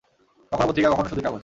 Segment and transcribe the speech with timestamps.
[0.51, 1.39] কখনো পত্রিকা, কখনো শুধুই কাগজ।